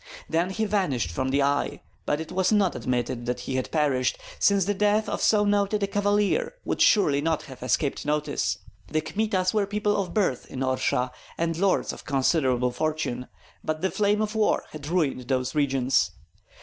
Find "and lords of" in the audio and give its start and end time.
11.37-12.03